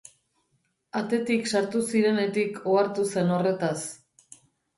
[1.01, 3.77] Atetik sartu zirenetik ohartu zen horretaz.